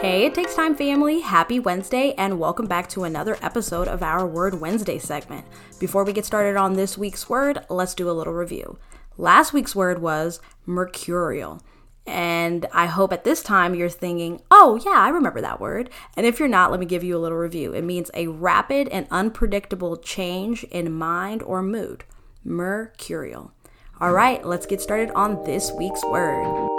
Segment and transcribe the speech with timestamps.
[0.00, 1.20] Hey, it takes time, family.
[1.20, 5.44] Happy Wednesday, and welcome back to another episode of our Word Wednesday segment.
[5.78, 8.78] Before we get started on this week's word, let's do a little review.
[9.18, 11.62] Last week's word was mercurial.
[12.06, 15.90] And I hope at this time you're thinking, oh, yeah, I remember that word.
[16.16, 17.74] And if you're not, let me give you a little review.
[17.74, 22.04] It means a rapid and unpredictable change in mind or mood.
[22.42, 23.52] Mercurial.
[24.00, 26.70] All right, let's get started on this week's word.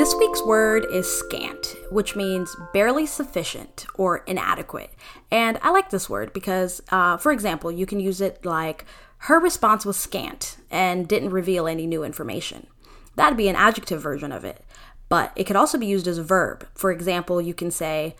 [0.00, 4.94] This week's word is scant, which means barely sufficient or inadequate.
[5.30, 8.86] And I like this word because, uh, for example, you can use it like,
[9.18, 12.66] her response was scant and didn't reveal any new information.
[13.16, 14.64] That'd be an adjective version of it.
[15.10, 16.66] But it could also be used as a verb.
[16.74, 18.16] For example, you can say,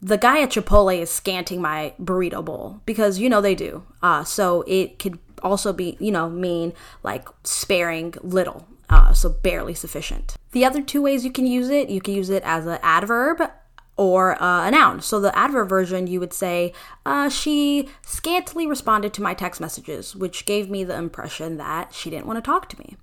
[0.00, 3.82] the guy at Chipotle is scanting my burrito bowl because you know they do.
[4.00, 6.72] Uh, so it could also be, you know, mean
[7.02, 10.36] like sparing little uh, so barely sufficient.
[10.52, 13.42] The other two ways you can use it, you can use it as an adverb
[13.96, 15.00] or uh, a noun.
[15.00, 16.72] So the adverb version, you would say,
[17.06, 22.10] uh, she scantily responded to my text messages, which gave me the impression that she
[22.10, 22.96] didn't want to talk to me.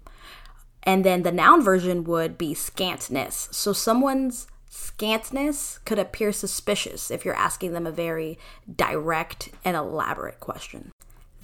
[0.84, 3.54] And then the noun version would be scantness.
[3.54, 8.40] So someone's scantness could appear suspicious if you're asking them a very
[8.74, 10.92] direct and elaborate question.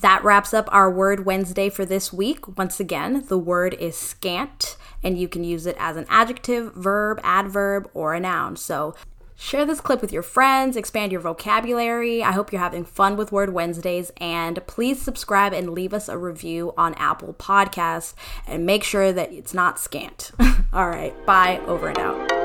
[0.02, 2.58] That wraps up our word Wednesday for this week.
[2.58, 7.20] Once again, the word is scant, and you can use it as an adjective, verb,
[7.24, 8.58] adverb, or a noun.
[8.58, 8.96] So
[9.36, 12.22] share this clip with your friends, expand your vocabulary.
[12.22, 16.18] I hope you're having fun with Word Wednesdays, and please subscribe and leave us a
[16.18, 18.14] review on Apple Podcasts,
[18.46, 20.32] and make sure that it's not scant.
[20.74, 22.37] All right, bye, over and out.